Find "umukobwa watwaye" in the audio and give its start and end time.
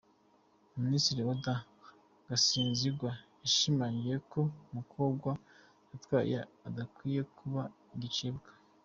4.69-6.37